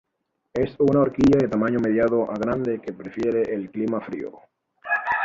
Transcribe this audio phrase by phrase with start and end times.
[0.55, 4.31] Es una orquídea de tamaño mediano a grande que prefiere el clima frío.